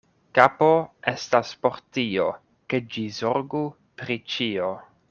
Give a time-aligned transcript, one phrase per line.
[0.37, 0.69] Kapo
[1.11, 2.27] estas por tio,
[2.73, 3.65] ke ĝi zorgu
[4.03, 4.75] pri ĉio.